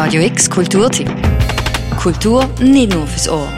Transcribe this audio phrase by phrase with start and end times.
[0.00, 1.10] Radio X Kulturtipp.
[2.00, 3.48] Kultur nicht nur fürs Ohr.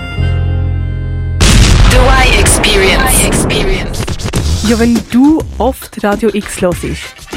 [1.91, 3.25] The Y Experience.
[3.27, 4.01] Experience.
[4.67, 6.81] Ja, wenn du oft Radio X hörst,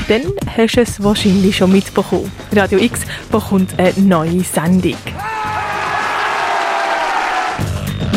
[0.07, 0.21] dann
[0.55, 2.31] hast du es wahrscheinlich schon mitbekommen.
[2.55, 4.95] Radio X bekommt eine neue Sendung.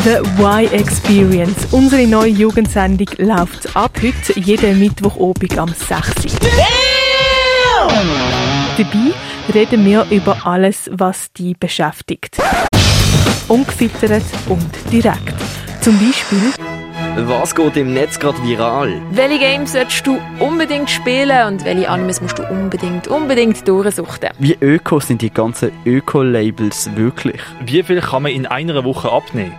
[0.05, 6.37] The Y Experience, unsere neue Jugendsendung, läuft ab heute jeden Mittwochabend am 6.
[8.77, 9.13] Dabei
[9.53, 12.37] reden wir über alles, was dich beschäftigt.
[13.47, 15.33] Ungefiltert und direkt.
[15.81, 16.39] Zum Beispiel
[17.27, 19.01] Was geht im Netz gerade viral?
[19.11, 24.29] Welche Games solltest du unbedingt spielen und welche Animes musst du unbedingt, unbedingt durchsuchen?
[24.37, 27.41] Wie öko sind die ganzen Öko-Labels wirklich?
[27.65, 29.55] Wie viel kann man in einer Woche abnehmen?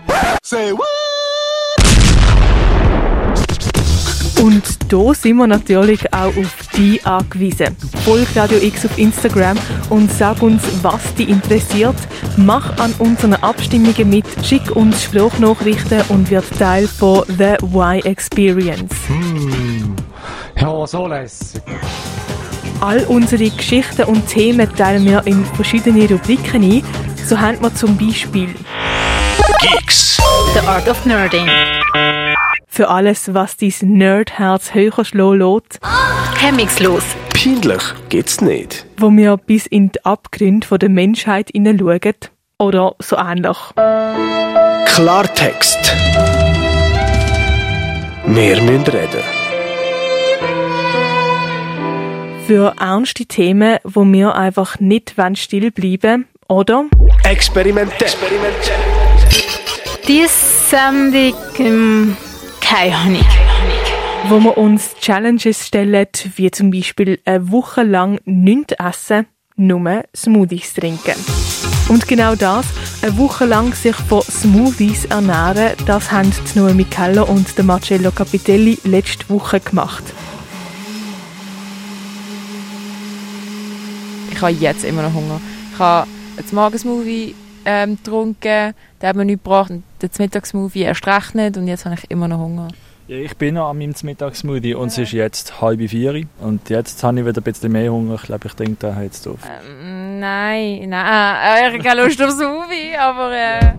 [4.41, 7.77] Und da sind wir natürlich auch auf dich angewiesen.
[8.05, 9.59] Folg Radio X auf Instagram
[9.91, 11.97] und sag uns, was dich interessiert.
[12.37, 18.95] Mach an unseren Abstimmungen mit, schick uns Sprachnachrichten und wird Teil von The Y Experience.
[20.57, 21.63] Ja, so lässig.
[22.81, 26.83] All unsere Geschichten und Themen teilen wir in verschiedene Rubriken ein.
[27.27, 28.55] So haben wir zum Beispiel
[30.55, 31.49] The Art of Nerding.
[32.79, 35.81] für alles, was dein Nerdherz höher schlagen lässt,
[36.41, 37.03] Hemmungslos.
[37.35, 38.87] Peinlich geht's nicht.
[38.97, 42.15] wo wir bis in die Abgründe der Menschheit hineinschauen.
[42.59, 43.57] Oder so ähnlich.
[44.95, 45.79] Klartext.
[48.25, 49.23] Wir müssen reden.
[52.47, 56.85] Für ernste Themen, wo wir einfach nicht still bleiben wollen, oder?
[57.25, 58.09] Experimentell.
[60.07, 62.17] Diese Sendung, ähm,
[62.61, 63.48] keine Ahnung.
[64.27, 70.75] Wo wir uns Challenges stellen, wie zum Beispiel eine Woche lang nichts essen, nur Smoothies
[70.75, 71.15] trinken.
[71.89, 72.67] Und genau das,
[73.01, 78.11] eine Woche lang sich von Smoothies ernähren, das haben die Noemi Keller und der Marcello
[78.11, 80.05] Capitelli letzte Woche gemacht.
[84.31, 85.41] Ich habe jetzt immer noch Hunger.
[85.73, 91.07] Ich habe einen Morgensmovie ähm, getrunken, der hat mir nichts gebracht, und den Mittagsmovie erst
[91.07, 92.69] recht nicht und jetzt habe ich immer noch Hunger.
[93.11, 97.19] Ich bin noch an meinem Mittagssmoothie und es ist jetzt halb vier und jetzt habe
[97.21, 98.17] ich wieder ein bisschen mehr Hunger.
[98.17, 99.39] Ich glaube, ich denke, da jetzt drauf.
[99.45, 103.73] Ähm, nein, nein, äh, ich habe keine Lust aufs Movie, aber äh,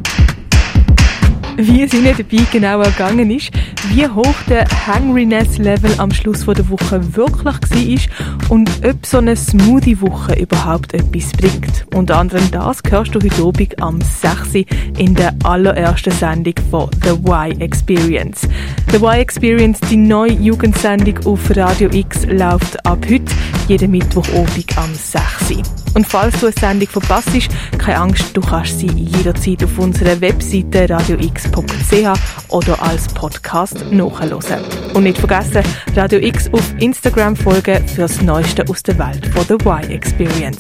[1.58, 3.52] Wie es ihnen dabei genau ergangen ist,
[3.88, 10.34] wie hoch der Hungriness-Level am Schluss der Woche wirklich war und ob so eine Smoothie-Woche
[10.40, 11.86] überhaupt etwas bringt.
[11.94, 14.66] Unter anderem das hörst du heute Abend am 6.
[14.98, 18.48] in der allerersten Sendung von The Y Experience.
[18.92, 23.32] The Y Experience, die neue Jugendsendung auf Radio X, läuft ab heute
[23.70, 25.62] jeden Mittwochabend am 6.
[25.94, 27.30] Und falls du eine Sendung verpasst,
[27.78, 34.64] keine Angst, du kannst sie jederzeit auf unserer Webseite radiox.ch oder als Podcast nachhören.
[34.94, 35.64] Und nicht vergessen,
[35.96, 40.58] Radio X auf Instagram folgen fürs Neueste aus der Welt von The Y Experience.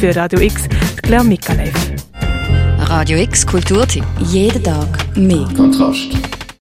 [0.00, 1.72] Für Radio X, die Claire Mikalev.
[2.80, 4.04] Radio X Kulturtipp.
[4.20, 5.48] Jeden Tag mehr.
[5.56, 6.35] Kontrast.